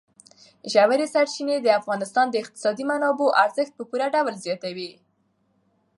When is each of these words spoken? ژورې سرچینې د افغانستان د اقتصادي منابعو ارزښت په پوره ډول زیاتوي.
ژورې 0.71 1.07
سرچینې 1.13 1.57
د 1.61 1.67
افغانستان 1.79 2.25
د 2.29 2.35
اقتصادي 2.43 2.83
منابعو 2.91 3.35
ارزښت 3.43 3.73
په 3.75 3.83
پوره 3.89 4.07
ډول 4.15 4.35
زیاتوي. 4.45 4.91